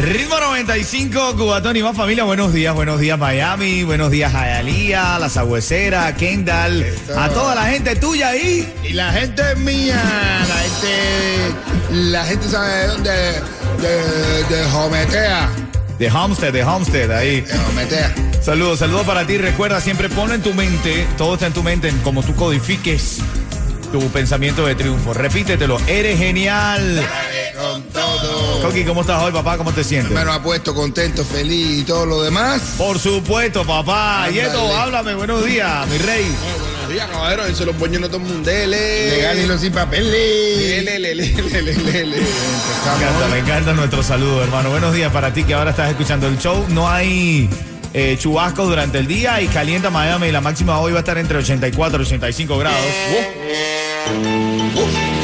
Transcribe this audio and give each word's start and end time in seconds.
Ritmo 0.00 0.40
95, 0.40 1.36
Cubatón 1.36 1.76
y 1.76 1.82
más 1.82 1.94
familia. 1.94 2.24
Buenos 2.24 2.54
días, 2.54 2.74
buenos 2.74 3.00
días 3.00 3.18
Miami, 3.18 3.84
buenos 3.84 4.10
días 4.10 4.32
Hialeah, 4.32 5.18
La 5.18 5.28
Sagüecera, 5.28 6.14
Kendall, 6.16 6.86
a 7.14 7.28
toda 7.28 7.54
la 7.54 7.66
gente 7.66 7.94
tuya 7.96 8.28
ahí. 8.28 8.72
Y 8.82 8.94
la 8.94 9.12
gente 9.12 9.42
es 9.52 9.58
mía, 9.58 10.02
la 10.48 10.54
gente, 10.56 12.00
la 12.10 12.24
gente 12.24 12.48
sabe 12.48 12.72
de 12.72 12.86
dónde, 12.86 13.10
de, 13.10 14.56
de 14.56 14.64
Jometea, 14.70 15.50
De 15.98 16.10
Homestead, 16.10 16.52
de 16.52 16.64
Homestead, 16.64 17.10
ahí. 17.10 17.42
de 17.42 17.58
Jometea. 17.58 18.14
Saludos, 18.40 18.78
saludos 18.78 19.04
para 19.04 19.26
ti. 19.26 19.36
Recuerda, 19.36 19.82
siempre 19.82 20.08
ponlo 20.08 20.34
en 20.34 20.42
tu 20.42 20.54
mente, 20.54 21.06
todo 21.18 21.34
está 21.34 21.46
en 21.46 21.52
tu 21.52 21.62
mente, 21.62 21.88
en 21.88 21.98
como 21.98 22.22
tú 22.22 22.34
codifiques 22.34 23.18
tu 23.90 24.00
pensamiento 24.10 24.66
de 24.66 24.74
triunfo. 24.74 25.12
Repítetelo, 25.12 25.78
eres 25.86 26.18
genial. 26.18 27.06
Con 27.56 27.82
todo. 27.84 28.62
Coqui, 28.62 28.84
¿cómo 28.84 29.02
estás 29.02 29.22
hoy, 29.22 29.32
papá? 29.32 29.56
¿Cómo 29.56 29.72
te 29.72 29.84
sientes? 29.84 30.10
Hermano 30.10 30.32
apuesto, 30.32 30.74
contento, 30.74 31.24
feliz 31.24 31.80
y 31.80 31.84
todo 31.84 32.06
lo 32.06 32.22
demás. 32.22 32.74
Por 32.78 32.98
supuesto, 32.98 33.64
papá. 33.64 34.24
Ándale. 34.24 34.42
Yeto, 34.42 34.76
háblame, 34.76 35.14
buenos 35.14 35.44
días, 35.44 35.86
mi 35.88 35.98
rey. 35.98 36.24
buenos 36.60 36.88
días, 36.88 37.08
caballero. 37.10 37.46
Dice 37.46 37.64
los 37.66 37.76
no 37.76 38.06
todo 38.08 38.16
el 38.16 38.22
mundo. 38.22 38.50
Legal 38.50 39.38
y 39.38 39.46
los 39.46 39.60
sin 39.60 39.72
papeles. 39.72 40.06
Lele, 40.10 40.98
lele, 40.98 41.26
lele, 41.26 41.74
lele. 41.74 42.16
Me 42.16 43.06
encanta, 43.06 43.28
me 43.30 43.38
encanta 43.38 43.72
nuestro 43.72 44.02
saludo, 44.02 44.42
hermano. 44.42 44.70
Buenos 44.70 44.94
días 44.94 45.12
para 45.12 45.32
ti 45.32 45.44
que 45.44 45.54
ahora 45.54 45.70
estás 45.70 45.90
escuchando 45.90 46.28
el 46.28 46.38
show. 46.38 46.64
No 46.68 46.88
hay 46.88 47.48
eh, 47.92 48.16
chubascos 48.18 48.68
durante 48.68 48.98
el 48.98 49.06
día 49.06 49.40
y 49.40 49.48
calienta 49.48 49.90
Miami. 49.90 50.30
La 50.30 50.40
máxima 50.40 50.78
hoy 50.78 50.92
va 50.92 50.98
a 50.98 51.00
estar 51.00 51.18
entre 51.18 51.38
84 51.38 52.02
y 52.02 52.06
85 52.06 52.58
grados. 52.58 52.80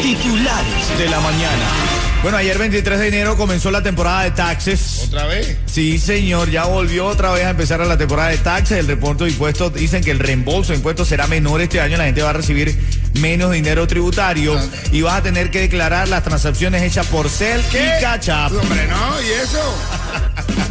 Titulares 0.02 0.98
de 0.98 1.08
la 1.08 1.20
mañana. 1.20 1.96
Bueno, 2.22 2.38
ayer 2.38 2.58
23 2.58 2.98
de 2.98 3.08
enero 3.08 3.36
comenzó 3.36 3.70
la 3.70 3.82
temporada 3.82 4.24
de 4.24 4.32
taxes. 4.32 5.04
¿Otra 5.06 5.26
vez? 5.26 5.56
Sí, 5.66 5.98
señor, 5.98 6.50
ya 6.50 6.64
volvió 6.64 7.06
otra 7.06 7.30
vez 7.30 7.44
a 7.44 7.50
empezar 7.50 7.78
la 7.86 7.96
temporada 7.96 8.30
de 8.30 8.38
taxes. 8.38 8.78
El 8.78 8.88
reporte 8.88 9.24
de 9.24 9.30
impuestos 9.30 9.72
dicen 9.74 10.02
que 10.02 10.10
el 10.10 10.18
reembolso 10.18 10.72
de 10.72 10.78
impuestos 10.78 11.06
será 11.06 11.26
menor 11.28 11.60
este 11.60 11.80
año. 11.80 11.96
La 11.96 12.04
gente 12.04 12.22
va 12.22 12.30
a 12.30 12.32
recibir 12.32 12.76
menos 13.20 13.52
dinero 13.52 13.86
tributario 13.86 14.58
y 14.90 15.02
vas 15.02 15.14
a 15.14 15.22
tener 15.22 15.50
que 15.50 15.60
declarar 15.60 16.08
las 16.08 16.24
transacciones 16.24 16.82
hechas 16.82 17.06
por 17.06 17.28
Cel 17.28 17.60
y 17.70 18.02
Cash 18.02 18.30
App. 18.30 18.52
Hombre, 18.52 18.88
no, 18.88 19.22
¿y 19.22 19.30
eso? 19.42 19.74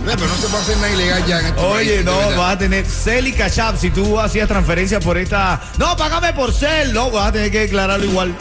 No, 0.06 0.12
pero 0.12 0.28
no 0.28 0.36
se 0.36 0.48
puede 0.48 0.64
hacer 0.64 0.78
nada 0.78 0.92
ilegal 0.92 1.26
ya 1.26 1.40
en 1.40 1.46
este 1.48 1.62
Oye, 1.62 2.04
país, 2.04 2.06
no, 2.06 2.38
vas 2.38 2.54
a 2.54 2.58
tener 2.58 2.86
Cel 2.86 3.28
y 3.28 3.34
Cash 3.34 3.60
App. 3.60 3.78
Si 3.78 3.90
tú 3.90 4.20
hacías 4.20 4.48
transferencia 4.48 5.00
por 5.00 5.18
esta. 5.18 5.62
No, 5.78 5.98
págame 5.98 6.32
por 6.34 6.54
Cel. 6.54 6.94
No, 6.94 7.10
vas 7.10 7.30
a 7.30 7.32
tener 7.32 7.52
que 7.52 7.62
declararlo 7.62 8.06
igual. 8.06 8.36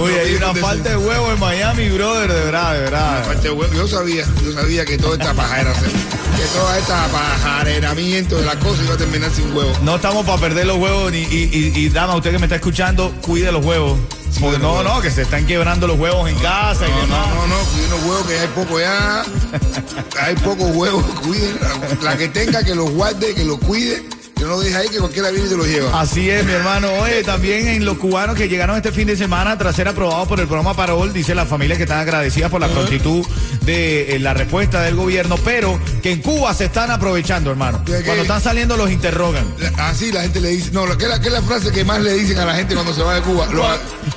Oye, 0.00 0.20
hay 0.20 0.34
una 0.34 0.54
falta 0.54 0.90
de 0.90 0.96
huevo 0.96 1.32
en 1.32 1.40
Miami, 1.40 1.88
brother, 1.90 2.32
de 2.32 2.44
verdad, 2.44 2.74
de 2.74 2.80
verdad. 2.80 3.24
Falta 3.24 3.42
de 3.42 3.50
huevo. 3.50 3.72
Yo 3.74 3.88
sabía, 3.88 4.24
yo 4.44 4.52
sabía 4.52 4.84
que 4.84 4.96
toda 4.98 5.14
esta 5.16 5.34
pajera, 5.34 5.72
que 5.74 6.44
toda 6.58 6.78
esta 6.78 7.06
pajareramiento 7.08 8.36
de 8.38 8.44
la 8.46 8.56
cosa 8.58 8.82
iba 8.84 8.94
a 8.94 8.98
terminar 8.98 9.30
sin 9.32 9.54
huevo. 9.56 9.72
No 9.82 9.96
estamos 9.96 10.24
para 10.24 10.38
perder 10.40 10.66
los 10.66 10.76
huevos 10.78 11.10
ni, 11.12 11.18
y, 11.22 11.50
y- 11.52 11.72
y, 11.78 11.88
dama, 11.88 12.14
usted 12.16 12.30
que 12.30 12.38
me 12.38 12.46
está 12.46 12.56
escuchando, 12.56 13.12
cuide 13.22 13.50
los 13.52 13.64
huevos. 13.64 13.98
Porque 14.40 14.58
no, 14.58 14.74
huevos. 14.74 14.84
no, 14.94 15.00
que 15.00 15.10
se 15.10 15.22
están 15.22 15.46
quebrando 15.46 15.86
los 15.88 15.98
huevos 15.98 16.28
en 16.30 16.36
casa 16.38 16.86
y 16.86 16.90
No, 16.90 17.00
demás. 17.00 17.28
no, 17.28 17.34
no, 17.34 17.46
no, 17.48 17.56
cuiden 17.70 17.90
los 17.90 18.00
huevos 18.02 18.26
que 18.26 18.38
hay 18.38 18.46
poco 18.48 18.78
ya. 18.80 19.24
Hay 20.20 20.34
pocos 20.36 20.70
huevos, 20.76 21.04
cuiden. 21.22 21.58
La, 22.02 22.10
la 22.12 22.16
que 22.18 22.28
tenga 22.28 22.62
que 22.62 22.74
los 22.74 22.90
guarde, 22.90 23.34
que 23.34 23.44
los 23.44 23.58
cuide. 23.58 24.02
Que 24.38 24.44
no 24.44 24.50
lo 24.50 24.60
deje 24.60 24.76
ahí, 24.76 24.88
que 24.88 24.98
cualquiera 24.98 25.30
viene 25.30 25.46
y 25.46 25.48
se 25.48 25.56
los 25.56 25.66
lleva. 25.66 26.00
Así 26.00 26.30
es, 26.30 26.44
mi 26.44 26.52
hermano. 26.52 26.88
Oye, 27.00 27.24
también 27.24 27.66
en 27.66 27.84
los 27.84 27.98
cubanos 27.98 28.36
que 28.36 28.48
llegaron 28.48 28.76
este 28.76 28.92
fin 28.92 29.06
de 29.06 29.16
semana 29.16 29.58
tras 29.58 29.74
ser 29.74 29.88
aprobados 29.88 30.28
por 30.28 30.38
el 30.38 30.46
programa 30.46 30.74
Parol, 30.74 31.12
dice 31.12 31.34
las 31.34 31.48
familias 31.48 31.76
que 31.76 31.84
están 31.84 31.98
agradecidas 31.98 32.50
por 32.50 32.60
la 32.60 32.68
prontitud 32.68 33.26
de 33.62 34.14
eh, 34.14 34.18
la 34.18 34.34
respuesta 34.34 34.82
del 34.82 34.94
gobierno, 34.94 35.36
pero 35.44 35.78
que 36.02 36.12
en 36.12 36.22
Cuba 36.22 36.54
se 36.54 36.66
están 36.66 36.90
aprovechando, 36.90 37.50
hermano. 37.50 37.82
Cuando 38.04 38.22
están 38.22 38.40
saliendo 38.40 38.76
los 38.76 38.90
interrogan. 38.90 39.44
Así 39.76 40.12
la 40.12 40.22
gente 40.22 40.40
le 40.40 40.50
dice. 40.50 40.70
No, 40.72 40.84
¿qué 40.96 41.06
es 41.06 41.32
la, 41.32 41.42
frase 41.42 41.72
que 41.72 41.84
más 41.84 42.00
le 42.00 42.14
dicen 42.14 42.38
a 42.38 42.44
la 42.44 42.54
gente 42.54 42.74
cuando 42.74 42.94
se 42.94 43.02
va 43.02 43.14
de 43.14 43.22
Cuba? 43.22 43.46
Lo- 43.52 43.66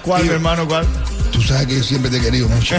¿Cuál, 0.04 0.24
mi 0.24 0.30
hermano? 0.30 0.68
¿Cuál? 0.68 0.86
Que 1.68 1.84
siempre 1.84 2.10
te 2.10 2.18
he 2.18 2.22
querido 2.22 2.50
mucho. 2.50 2.76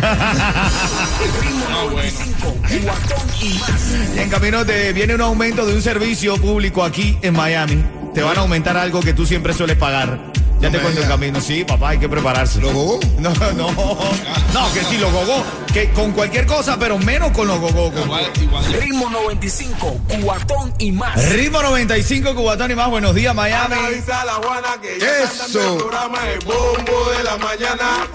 Y 4.15 4.19
en 4.19 4.29
camino 4.29 4.67
te 4.67 4.93
viene 4.93 5.15
un 5.15 5.21
aumento 5.21 5.65
de 5.65 5.75
un 5.75 5.83
servicio 5.83 6.37
público 6.39 6.83
aquí 6.83 7.17
en 7.23 7.35
Miami. 7.35 7.85
Te 8.13 8.23
van 8.23 8.39
a 8.39 8.41
aumentar 8.41 8.77
algo 8.77 9.01
que 9.01 9.13
tú 9.13 9.25
siempre 9.25 9.53
sueles 9.53 9.77
pagar. 9.77 10.32
Ya 10.63 10.71
No 10.71 10.77
te 10.77 10.83
cuento 10.83 11.03
el 11.03 11.09
camino. 11.09 11.41
Sí, 11.41 11.65
papá, 11.65 11.89
hay 11.91 11.99
que 11.99 12.09
prepararse. 12.09 12.61
¿Lo 12.61 12.73
gogó? 12.73 13.01
No, 13.19 13.31
no. 13.55 13.69
No, 14.53 14.73
que 14.73 14.85
sí, 14.85 14.97
lo 14.99 15.11
gogó. 15.11 15.43
Que 15.73 15.91
con 15.91 16.13
cualquier 16.13 16.47
cosa, 16.47 16.79
pero 16.79 16.99
menos 16.99 17.33
con 17.33 17.49
los 17.49 17.59
gogó. 17.59 17.91
Igual, 17.99 18.31
igual. 18.41 18.65
Ritmo 18.75 19.09
95, 19.11 19.97
cuatón 20.23 20.73
y 20.79 20.93
más. 20.93 21.31
Ritmo 21.31 21.63
95, 21.63 22.35
Cubatón 22.35 22.71
y 22.71 22.75
más. 22.75 22.91
Buenos 22.91 23.15
días, 23.15 23.35
Miami. 23.35 23.75
Avisa 23.75 24.21
a 24.21 24.25
la 24.27 24.35
Juana 24.35 24.77
que 24.81 25.01
ya 25.01 25.25
Eso. 25.25 25.73
el 25.73 25.79
programa 25.79 26.19
El 26.29 26.39
Bombo 26.45 27.11
de 27.17 27.25
la 27.25 27.37
Mañana. 27.39 28.07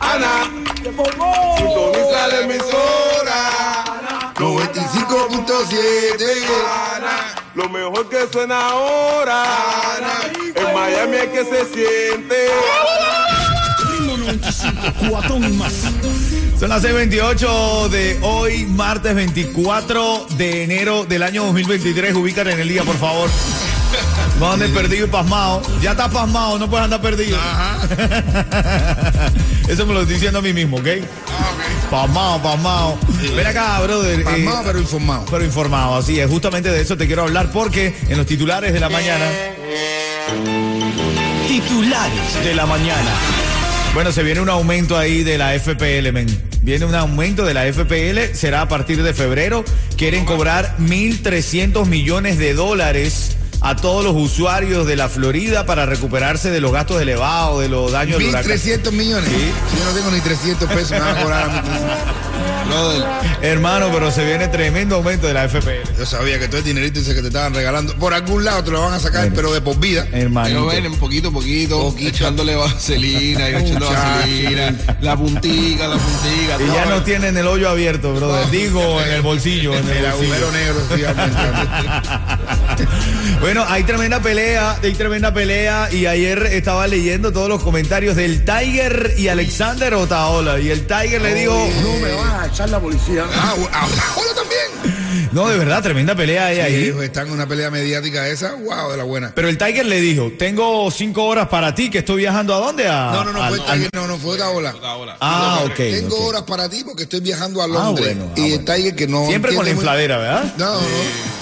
Ana, 0.00 0.50
sintoniza 0.82 2.26
la 2.28 2.40
emisora. 2.40 3.84
95.7. 4.36 6.24
Ana, 6.96 7.34
lo 7.54 7.68
mejor 7.68 8.08
que 8.08 8.26
suena 8.32 8.66
ahora. 8.68 8.83
Que 11.32 11.44
se 11.44 11.64
siente. 11.74 12.36
Ritmo 13.90 14.16
95, 14.18 14.92
cuatón 15.10 15.44
y 15.44 15.48
más. 15.56 15.72
Son 16.60 16.68
las 16.68 16.82
6:28 16.84 17.88
de 17.88 18.18
hoy, 18.22 18.66
martes 18.66 19.14
24 19.14 20.26
de 20.36 20.64
enero 20.64 21.04
del 21.04 21.22
año 21.22 21.44
2023. 21.46 22.14
Ubícate 22.14 22.52
en 22.52 22.60
el 22.60 22.68
día, 22.68 22.82
por 22.84 22.96
favor. 22.98 23.28
No 24.38 24.52
andes 24.52 24.70
perdido 24.70 25.06
y 25.06 25.10
pasmado. 25.10 25.62
Ya 25.80 25.92
estás 25.92 26.12
pasmado, 26.12 26.58
no 26.58 26.68
puedes 26.68 26.84
andar 26.84 27.00
perdido. 27.00 27.38
Eso 29.68 29.86
me 29.86 29.94
lo 29.94 30.00
estoy 30.02 30.14
diciendo 30.14 30.40
a 30.40 30.42
mí 30.42 30.52
mismo, 30.52 30.76
¿ok? 30.76 30.86
Pasmado, 31.90 32.42
pasmado. 32.42 32.98
Ven 33.34 33.46
acá, 33.46 33.80
brother. 33.80 34.20
eh, 34.20 34.24
Pasmado, 34.24 34.62
pero 34.66 34.78
informado. 34.78 35.24
pero 35.30 35.44
informado, 35.44 35.96
así 35.96 36.20
es. 36.20 36.28
Justamente 36.30 36.70
de 36.70 36.82
eso 36.82 36.96
te 36.96 37.06
quiero 37.06 37.22
hablar 37.22 37.50
porque 37.50 37.96
en 38.08 38.18
los 38.18 38.26
titulares 38.26 38.72
de 38.72 38.80
la 38.80 38.88
mañana. 38.90 39.24
Titulares 41.48 42.44
de 42.44 42.54
la 42.54 42.66
mañana. 42.66 43.10
Bueno, 43.94 44.10
se 44.10 44.22
viene 44.22 44.40
un 44.40 44.48
aumento 44.48 44.98
ahí 44.98 45.22
de 45.22 45.38
la 45.38 45.58
FPL, 45.58 46.12
men. 46.12 46.26
Viene 46.62 46.84
un 46.84 46.94
aumento 46.94 47.44
de 47.44 47.54
la 47.54 47.64
FPL, 47.72 48.34
será 48.34 48.62
a 48.62 48.68
partir 48.68 49.02
de 49.02 49.14
febrero. 49.14 49.64
Quieren 49.96 50.24
cobrar 50.24 50.76
1.300 50.78 51.86
millones 51.86 52.38
de 52.38 52.54
dólares 52.54 53.36
a 53.60 53.76
todos 53.76 54.04
los 54.04 54.14
usuarios 54.16 54.86
de 54.86 54.96
la 54.96 55.08
Florida 55.08 55.64
para 55.64 55.86
recuperarse 55.86 56.50
de 56.50 56.60
los 56.60 56.72
gastos 56.72 57.00
elevados, 57.00 57.60
de 57.62 57.68
los 57.68 57.92
daños 57.92 58.18
del 58.18 58.28
huracán. 58.28 58.50
1.300 58.50 58.92
millones. 58.92 59.30
Sí. 59.30 59.52
Si 59.70 59.78
yo 59.78 59.84
no 59.84 59.90
tengo 59.92 60.10
ni 60.10 60.20
300 60.20 60.68
pesos, 60.70 60.90
me 60.90 61.00
van 61.00 61.16
a 61.16 61.22
cobrar 61.22 61.42
a 61.44 61.52
mí 61.52 61.68
300. 61.68 61.88
Brother, 61.88 62.23
Hermano, 63.42 63.90
pero 63.92 64.10
se 64.10 64.24
viene 64.24 64.48
tremendo 64.48 64.96
aumento 64.96 65.26
de 65.26 65.34
la 65.34 65.48
FPL. 65.48 65.98
Yo 65.98 66.06
sabía 66.06 66.38
que 66.38 66.48
todo 66.48 66.58
el 66.58 66.64
dinerito 66.64 67.00
ese 67.00 67.14
que 67.14 67.20
te 67.20 67.28
estaban 67.28 67.54
regalando, 67.54 67.94
por 67.96 68.14
algún 68.14 68.44
lado 68.44 68.64
te 68.64 68.70
lo 68.70 68.80
van 68.82 68.94
a 68.94 68.98
sacar, 69.00 69.30
pero 69.34 69.52
de 69.52 69.60
por 69.60 69.78
vida. 69.78 70.06
Hermano. 70.12 70.66
ven 70.66 70.86
en 70.86 70.94
poquito 70.96 71.28
a 71.28 71.32
poquito, 71.32 71.78
Poquito. 71.80 72.08
echándole 72.08 72.54
vaselina, 72.56 73.50
y 73.50 73.54
echando 73.56 73.90
vaselina, 73.90 74.74
la 75.00 75.16
puntica, 75.16 75.88
la 75.88 75.96
puntica. 75.96 76.56
Y 76.60 76.66
ya 76.74 76.84
todo. 76.84 76.94
no 76.96 77.02
tienen 77.02 77.36
el 77.36 77.46
hoyo 77.46 77.68
abierto, 77.68 78.14
brother. 78.14 78.50
Digo, 78.50 79.00
en 79.02 79.12
el 79.12 79.22
bolsillo. 79.22 79.74
En 79.74 79.88
el 79.88 79.96
El 79.96 80.10
bolsillo. 80.12 80.34
agujero 80.34 80.52
negro, 80.52 80.80
aumentando. 81.08 82.44
Bueno, 83.40 83.64
hay 83.68 83.82
tremenda 83.84 84.20
pelea, 84.20 84.78
hay 84.82 84.92
tremenda 84.94 85.32
pelea 85.34 85.88
y 85.92 86.06
ayer 86.06 86.46
estaba 86.52 86.86
leyendo 86.86 87.32
todos 87.32 87.48
los 87.48 87.62
comentarios 87.62 88.16
del 88.16 88.44
Tiger 88.44 89.14
y 89.18 89.28
Alexander 89.28 89.92
Otaola 89.94 90.58
y 90.60 90.70
el 90.70 90.86
Tiger 90.86 91.20
le 91.20 91.34
dijo, 91.34 91.68
me 92.02 92.12
van 92.14 92.44
a 92.44 92.52
echar 92.54 92.70
la 92.70 92.80
policía. 92.80 93.24
Ah, 93.34 93.54
ah, 93.72 93.88
también. 94.36 95.28
no, 95.32 95.48
de 95.48 95.58
verdad, 95.58 95.82
tremenda 95.82 96.14
pelea 96.14 96.52
Sí, 96.54 96.60
ahí. 96.60 96.84
hijo, 96.86 97.02
están 97.02 97.26
en 97.26 97.32
una 97.34 97.46
pelea 97.48 97.68
mediática 97.70 98.28
esa, 98.28 98.54
wow, 98.54 98.92
de 98.92 98.96
la 98.96 99.02
buena. 99.04 99.32
Pero 99.34 99.48
el 99.48 99.58
Tiger 99.58 99.84
le 99.86 100.00
dijo, 100.00 100.30
tengo 100.38 100.88
cinco 100.92 101.24
horas 101.24 101.48
para 101.48 101.74
ti, 101.74 101.90
que 101.90 101.98
estoy 101.98 102.18
viajando 102.18 102.54
a 102.54 102.58
dónde? 102.58 102.86
A, 102.88 103.10
No, 103.12 103.24
no, 103.24 103.32
no, 103.32 103.42
al- 103.42 103.48
fue 103.48 103.58
el 103.58 103.64
al- 103.70 103.76
Tiger, 103.78 103.90
no, 103.94 104.06
no, 104.06 104.18
fue. 104.18 104.38
Ah, 105.20 105.60
ok. 105.64 105.74
Tengo 105.74 106.16
horas 106.26 106.42
para 106.42 106.68
ti 106.68 106.84
porque 106.84 107.04
estoy 107.04 107.20
viajando 107.20 107.60
a 107.62 107.66
Londres. 107.66 108.16
bueno, 108.16 108.32
ah, 108.36 108.40
y 108.40 108.52
el. 108.52 108.64
Tiger 108.64 108.94
que 108.94 109.06
no. 109.08 109.26
Siempre 109.26 109.54
con 109.54 109.64
la 109.64 109.70
muy- 109.72 109.78
infladera, 109.78 110.18
¿verdad? 110.18 110.54
No, 110.56 110.74
no. 110.74 110.80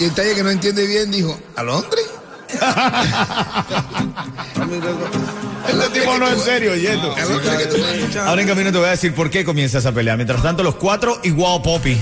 Y 0.01 0.05
el 0.05 0.15
Tiger 0.15 0.35
que 0.35 0.43
no 0.43 0.51
entiende 0.51 0.87
bien 0.87 1.11
dijo, 1.11 1.39
¿a 1.57 1.63
Londres? 1.63 2.05
Este 5.73 6.01
tipo 6.01 6.19
no 6.19 6.29
es 6.29 6.43
serio, 6.43 6.75
Yeto. 6.77 7.15
¿A 7.17 7.21
Londres 7.25 7.57
que 7.59 7.67
tú 7.67 7.77
me- 7.79 8.21
Ahora 8.21 8.43
en 8.43 8.49
camino 8.49 8.71
te 8.73 8.79
voy 8.79 8.87
a 8.89 8.91
decir 8.91 9.15
por 9.15 9.31
qué 9.31 9.45
comienza 9.45 9.79
esa 9.79 9.93
pelea. 9.93 10.17
Mientras 10.17 10.43
tanto, 10.43 10.63
los 10.63 10.75
cuatro 10.77 11.19
y 11.23 11.31
Guau 11.31 11.63
Poppy. 11.63 11.99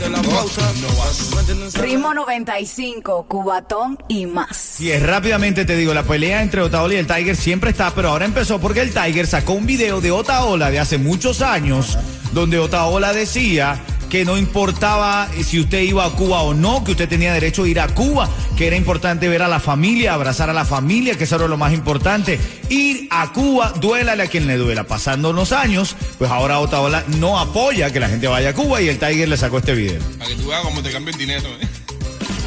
Ritmo 1.74 2.12
95, 2.14 3.26
Cubatón 3.28 3.98
y 4.08 4.26
más. 4.26 4.80
Y 4.80 4.90
es 4.90 5.02
rápidamente 5.02 5.64
te 5.64 5.76
digo, 5.76 5.94
la 5.94 6.02
pelea 6.02 6.42
entre 6.42 6.62
Otaola 6.62 6.94
y 6.94 6.96
el 6.98 7.06
Tiger 7.06 7.36
siempre 7.36 7.70
está, 7.70 7.92
pero 7.94 8.10
ahora 8.10 8.24
empezó 8.24 8.58
porque 8.60 8.80
el 8.80 8.92
Tiger 8.92 9.26
sacó 9.26 9.52
un 9.54 9.66
video 9.66 10.00
de 10.00 10.10
Otaola 10.10 10.70
de 10.70 10.78
hace 10.80 10.98
muchos 10.98 11.42
años, 11.42 11.98
donde 12.32 12.58
Otaola 12.58 13.12
decía 13.12 13.80
que 14.10 14.24
no 14.24 14.36
importaba 14.36 15.28
si 15.42 15.60
usted 15.60 15.80
iba 15.82 16.04
a 16.04 16.10
Cuba 16.10 16.42
o 16.42 16.52
no, 16.52 16.84
que 16.84 16.90
usted 16.90 17.08
tenía 17.08 17.32
derecho 17.32 17.62
a 17.62 17.68
ir 17.68 17.80
a 17.80 17.88
Cuba, 17.88 18.28
que 18.56 18.66
era 18.66 18.76
importante 18.76 19.28
ver 19.28 19.40
a 19.40 19.48
la 19.48 19.60
familia, 19.60 20.12
abrazar 20.12 20.50
a 20.50 20.52
la 20.52 20.64
familia, 20.64 21.16
que 21.16 21.24
eso 21.24 21.36
era 21.36 21.46
lo 21.46 21.56
más 21.56 21.72
importante. 21.72 22.38
Ir 22.68 23.06
a 23.10 23.32
Cuba, 23.32 23.72
duélale 23.80 24.24
a 24.24 24.26
quien 24.26 24.46
le 24.46 24.56
duela. 24.56 24.84
Pasando 24.84 25.32
los 25.32 25.52
años, 25.52 25.96
pues 26.18 26.30
ahora 26.30 26.58
Otaola 26.58 27.04
no 27.18 27.38
apoya 27.38 27.92
que 27.92 28.00
la 28.00 28.08
gente 28.08 28.26
vaya 28.26 28.50
a 28.50 28.52
Cuba 28.52 28.82
y 28.82 28.88
el 28.88 28.98
Tiger 28.98 29.28
le 29.28 29.36
sacó 29.36 29.58
este 29.58 29.74
video. 29.74 30.02
Para 30.18 30.28
que 30.28 30.36
tú 30.36 30.48
veas 30.48 30.62
cómo 30.62 30.82
te 30.82 30.90
cambia 30.90 31.12
el 31.12 31.18
dinero. 31.18 31.48
¿eh? 31.60 31.68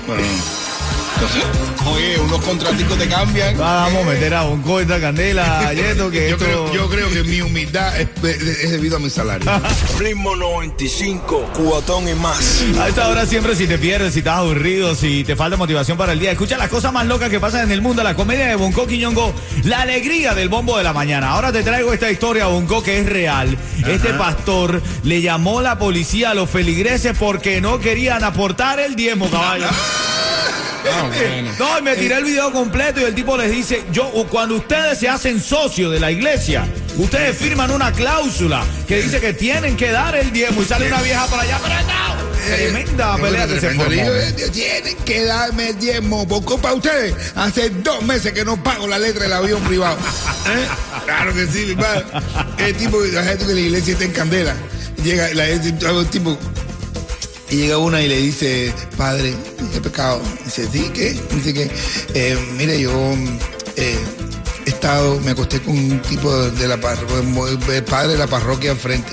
Bueno, 0.06 0.24
Oye, 1.86 2.20
unos 2.20 2.44
contraticos 2.44 2.98
te 2.98 3.08
cambian. 3.08 3.58
Vamos 3.58 4.04
a 4.04 4.10
meter 4.10 4.34
a 4.34 4.44
un 4.44 4.62
coita 4.62 5.00
candela, 5.00 5.74
Yeto, 5.76 6.10
que 6.10 6.30
yo, 6.30 6.36
esto... 6.36 6.46
creo, 6.46 6.74
yo 6.74 6.90
creo 6.90 7.10
que 7.10 7.24
mi 7.24 7.42
humildad 7.42 8.00
es, 8.00 8.10
es 8.24 8.72
debido 8.72 8.98
a 8.98 9.00
mi 9.00 9.10
salario. 9.10 9.50
Ritmo 10.00 10.36
95, 10.36 11.52
cuatón 11.54 12.08
y 12.08 12.14
más. 12.14 12.64
A 12.80 12.88
esta 12.88 13.08
hora 13.10 13.26
siempre 13.26 13.56
si 13.56 13.68
te 13.68 13.78
pierdes, 13.78 14.14
si 14.14 14.20
estás 14.20 14.38
aburrido, 14.38 14.96
si 14.96 15.24
te 15.24 15.36
falta 15.36 15.58
motivación 15.58 15.98
para 15.98 16.14
el 16.14 16.20
día, 16.20 16.32
escucha 16.32 16.58
las 16.58 16.70
cosas 16.70 16.94
más 16.94 17.06
locas 17.06 17.30
que 17.30 17.40
pasan 17.40 17.64
en 17.64 17.72
el 17.72 17.82
mundo, 17.82 18.04
la 18.04 18.16
comedia 18.16 18.48
de 18.48 18.56
Bonco 18.56 18.88
Quiñongo, 18.88 19.34
la 19.64 19.82
alegría 19.82 20.34
del 20.34 20.50
bombo 20.50 20.78
de 20.78 20.84
la 20.84 20.94
mañana. 20.94 21.32
Ahora 21.32 21.52
te 21.52 21.64
traigo 21.64 21.94
esta 21.94 22.10
historia, 22.10 22.48
Bonco, 22.48 22.82
que 22.82 23.00
es 23.00 23.06
real. 23.06 23.58
Este 23.88 24.14
pastor 24.14 24.82
le 25.04 25.22
llamó 25.22 25.62
la 25.62 25.78
policía 25.78 26.32
a 26.32 26.34
los 26.34 26.50
feligreses 26.50 27.18
porque 27.18 27.62
no 27.62 27.80
querían 27.80 28.24
aportar 28.24 28.80
el 28.80 28.96
diezmo, 28.96 29.30
caballo. 29.30 29.68
No, 31.60 31.80
y 31.80 31.82
me 31.82 31.96
tiré 31.96 32.16
el 32.18 32.24
video 32.24 32.52
completo 32.52 33.00
y 33.02 33.04
el 33.04 33.16
tipo 33.16 33.38
les 33.38 33.52
dice, 33.52 33.84
yo, 33.92 34.12
cuando 34.30 34.56
ustedes 34.56 34.98
se 35.00 35.08
hacen 35.10 35.40
socios 35.42 35.92
de 35.92 36.00
la 36.00 36.12
iglesia, 36.12 36.66
ustedes 36.98 37.38
firman 37.38 37.72
una 37.72 37.92
cláusula 37.92 38.64
que 38.88 39.02
dice 39.02 39.20
que 39.20 39.34
tienen 39.34 39.78
que 39.78 39.92
dar 39.92 40.16
el 40.16 40.32
diezmo 40.32 40.62
y 40.62 40.66
sale 40.66 40.88
una 40.88 41.02
vieja 41.02 41.26
por 41.28 41.40
allá, 41.40 41.60
pero 41.62 41.76
no, 41.82 42.34
tremenda 42.56 43.18
pelea 43.18 43.48
que 43.48 43.60
se 43.60 43.70
formó. 43.72 43.92
eh, 43.92 44.50
Tienen 44.52 44.98
que 45.06 45.24
darme 45.26 45.70
el 45.70 45.80
diezmo 45.80 46.28
por 46.28 46.44
culpa 46.44 46.70
de 46.70 46.76
ustedes. 46.76 47.16
Hace 47.36 47.70
dos 47.70 48.02
meses 48.04 48.34
que 48.34 48.44
no 48.44 48.62
pago 48.62 48.88
la 48.88 49.00
letra 49.00 49.24
del 49.24 49.34
avión 49.34 49.62
privado. 49.62 49.98
¿Eh? 50.48 50.68
Claro 51.06 51.34
que 51.34 51.48
sí, 51.48 51.66
mi 51.68 51.76
padre. 51.76 52.04
El 52.58 52.76
tipo, 52.76 53.00
la 53.00 53.24
gente 53.24 53.46
de 53.46 53.54
la 53.54 53.60
iglesia 53.60 53.94
está 53.94 54.06
en 54.06 54.12
candela. 54.12 54.56
Llega 55.04 55.34
la, 55.34 55.48
el 55.48 56.08
tipo 56.10 56.38
y 57.54 57.58
llega 57.58 57.78
una 57.78 58.02
y 58.02 58.08
le 58.08 58.18
dice, 58.18 58.74
padre, 58.98 59.36
he 59.76 59.80
pecado. 59.80 60.20
Dice, 60.44 60.68
¿sí? 60.72 60.90
¿Qué? 60.92 61.16
Dice 61.36 61.54
que, 61.54 61.70
eh, 62.16 62.36
mire, 62.58 62.82
yo 62.82 62.92
eh, 63.76 64.00
he 64.66 64.70
estado, 64.70 65.20
me 65.20 65.32
acosté 65.32 65.62
con 65.62 65.78
un 65.78 66.02
tipo 66.02 66.36
de 66.36 66.68
la 66.68 66.78
parroquia, 66.78 67.76
el 67.76 67.84
padre 67.84 68.14
de 68.14 68.18
la 68.18 68.26
parroquia 68.26 68.72
enfrente. 68.72 69.12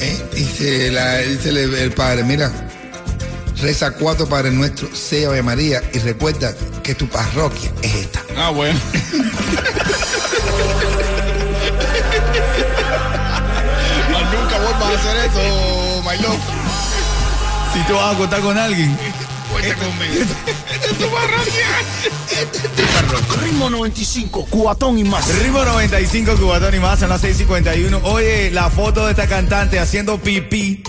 ¿Eh? 0.00 0.20
Dice, 0.34 0.90
la, 0.90 1.18
dice 1.18 1.50
el, 1.50 1.72
el 1.72 1.92
padre, 1.92 2.24
mira, 2.24 2.50
reza 3.60 3.92
cuatro 3.92 4.28
Padres 4.28 4.52
Nuestros, 4.52 4.98
sea 4.98 5.28
Ave 5.28 5.42
María 5.42 5.84
y 5.94 6.00
recuerda 6.00 6.52
que 6.82 6.96
tu 6.96 7.08
parroquia 7.08 7.70
es 7.82 7.94
esta. 7.94 8.24
Ah, 8.36 8.50
bueno. 8.50 8.76
Más 14.10 14.32
nunca 14.32 14.58
vuelvas 14.58 14.82
a 14.82 14.94
hacer 14.98 15.16
eso, 15.30 16.02
my 16.02 16.16
love. 16.22 16.59
Si 17.72 17.80
te 17.86 17.92
vas 17.92 18.14
a 18.14 18.18
contar 18.18 18.40
con 18.40 18.58
alguien. 18.58 18.96
Cuenta 19.52 19.74
conmigo. 19.76 20.24
Ritmo 23.42 23.70
95, 23.70 24.46
cuatón 24.50 24.98
y 24.98 25.04
más. 25.04 25.28
Ritmo 25.42 25.64
95, 25.64 26.36
Cubatón 26.36 26.74
y 26.74 26.78
más, 26.78 27.00
son 27.00 27.08
las 27.10 27.22
6.51. 27.22 28.00
Oye, 28.04 28.50
la 28.50 28.70
foto 28.70 29.06
de 29.06 29.12
esta 29.12 29.26
cantante 29.26 29.78
haciendo 29.78 30.18
pipí. 30.18 30.82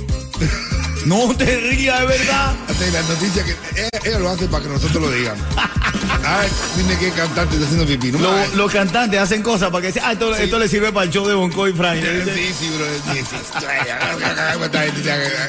No 1.05 1.35
te 1.35 1.45
rías, 1.57 1.99
de 1.99 2.05
verdad. 2.05 2.55
La 2.91 3.01
noticia 3.03 3.43
que 3.43 3.51
ella, 3.79 3.89
ella 4.03 4.19
lo 4.19 4.29
hace 4.29 4.47
para 4.47 4.63
que 4.63 4.69
nosotros 4.69 5.01
lo 5.03 5.11
digamos. 5.11 5.41
Ay, 6.25 6.49
dime 6.77 6.97
qué 6.99 7.09
cantante 7.11 7.55
está 7.55 7.65
haciendo 7.65 7.85
pipí. 7.85 8.11
No 8.11 8.19
Lo- 8.19 8.31
Ay, 8.33 8.49
los 8.55 8.71
cantantes 8.71 9.19
hacen 9.19 9.41
cosas 9.41 9.69
para 9.71 9.91
que 9.91 9.99
ah, 9.99 10.11
esto, 10.13 10.35
esto 10.35 10.59
le 10.59 10.67
sirve 10.67 10.91
para 10.91 11.05
el 11.05 11.11
show 11.11 11.25
de 11.27 11.33
Bonco 11.33 11.67
y 11.67 11.73
Frank. 11.73 11.99
Sí, 12.01 12.53
sí, 12.59 12.69
bro. 12.75 12.85
Sí, 13.13 13.23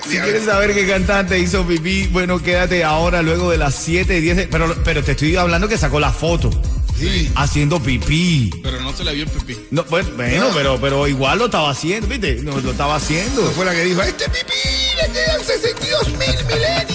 Si 0.05 0.11
sí. 0.11 0.19
quieres 0.19 0.45
saber 0.45 0.75
qué 0.75 0.87
cantante 0.87 1.39
hizo 1.39 1.67
pipí, 1.67 2.07
bueno, 2.09 2.43
quédate 2.43 2.85
ahora 2.85 3.23
luego 3.23 3.51
de 3.51 3.59
las 3.59 3.75
7 3.75 4.19
y 4.19 4.21
10. 4.21 4.37
de- 4.37 4.47
pero, 4.49 4.75
pero 4.85 5.03
te 5.03 5.13
estoy 5.13 5.37
hablando 5.37 5.69
que 5.69 5.79
sacó 5.79 6.01
la 6.01 6.13
foto 6.13 6.51
Sí. 7.03 7.31
haciendo 7.35 7.83
pipí. 7.83 8.51
Pero 8.63 8.81
no 8.81 8.93
se 8.93 9.03
le 9.05 9.13
vio 9.15 9.25
el 9.25 9.31
pipí. 9.31 9.59
No, 9.71 9.85
pues, 9.85 10.07
bueno, 10.17 10.51
pero, 10.55 10.81
pero 10.81 11.09
igual 11.09 11.39
lo 11.39 11.47
estaba 11.47 11.71
haciendo, 11.71 12.07
¿viste? 12.07 12.37
No, 12.43 12.61
lo 12.61 12.71
estaba 12.71 12.97
haciendo. 12.97 13.43
Fue 13.53 13.65
la 13.65 13.73
que 13.73 13.83
dijo, 13.85 14.03
este 14.03 14.25
pipí 14.29 14.53
le 15.01 15.13
quedan 15.13 15.45
62 15.45 16.09
mil 16.11 16.45
milenios. 16.47 16.92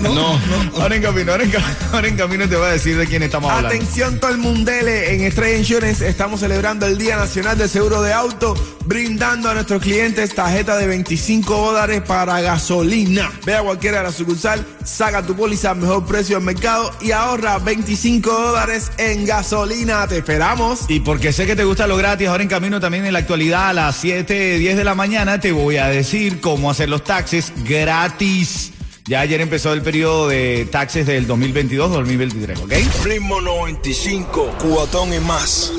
No, 0.00 0.12
no. 0.14 0.80
Ahora 0.82 0.96
en 0.96 1.02
camino, 1.02 1.32
ahora 1.32 1.44
en, 1.44 1.50
ca- 1.50 1.76
ahora 1.92 2.08
en 2.08 2.16
camino 2.16 2.48
te 2.48 2.56
voy 2.56 2.66
a 2.66 2.70
decir 2.72 2.96
de 2.96 3.06
quién 3.06 3.22
estamos 3.22 3.50
hablando. 3.50 3.68
Atención 3.76 4.18
todo 4.20 4.30
el 4.30 4.38
mundele, 4.38 5.14
en 5.14 5.22
Estrella 5.22 5.58
Insurance 5.58 6.06
estamos 6.08 6.40
celebrando 6.40 6.86
el 6.86 6.98
Día 6.98 7.16
Nacional 7.16 7.56
del 7.58 7.68
Seguro 7.68 8.02
de 8.02 8.12
Auto, 8.12 8.54
brindando 8.84 9.50
a 9.50 9.54
nuestros 9.54 9.82
clientes 9.82 10.34
tarjeta 10.34 10.76
de 10.76 10.86
25 10.86 11.54
dólares 11.72 12.02
para 12.06 12.40
gasolina. 12.40 13.30
Ve 13.44 13.54
a 13.56 13.62
cualquiera 13.62 13.98
de 13.98 14.04
la 14.04 14.12
sucursal, 14.12 14.64
saca 14.84 15.22
tu 15.22 15.34
póliza 15.34 15.70
al 15.70 15.78
mejor 15.78 16.04
precio 16.06 16.36
del 16.36 16.44
mercado 16.44 16.92
y 17.00 17.12
ahorra 17.12 17.58
25 17.58 18.30
dólares 18.30 18.90
en 18.98 19.24
gasolina. 19.26 20.06
Te 20.06 20.18
esperamos. 20.18 20.80
Y 20.88 21.00
porque 21.00 21.32
sé 21.32 21.46
que 21.46 21.56
te 21.56 21.64
gusta 21.64 21.86
lo 21.86 21.96
gratis, 21.96 22.28
ahora 22.28 22.42
en 22.42 22.48
camino 22.48 22.80
también 22.80 23.06
en 23.06 23.12
la 23.12 23.20
actualidad 23.20 23.70
a 23.70 23.72
las 23.72 23.96
7, 23.96 24.58
10 24.58 24.76
de 24.76 24.84
la 24.84 24.94
mañana 24.94 25.40
te 25.40 25.52
voy 25.52 25.76
a 25.78 25.86
decir 25.88 26.40
cómo 26.40 26.70
hacer 26.70 26.88
los 26.88 27.02
taxes 27.04 27.52
gratis. 27.64 28.72
Ya 29.08 29.20
ayer 29.20 29.40
empezó 29.40 29.72
el 29.72 29.82
periodo 29.82 30.26
de 30.26 30.66
taxes 30.68 31.06
del 31.06 31.28
2022-2023, 31.28 32.58
¿ok? 32.64 33.04
Ritmo 33.04 33.40
95, 33.40 34.56
cuatón 34.60 35.14
y 35.14 35.20
más. 35.20 35.72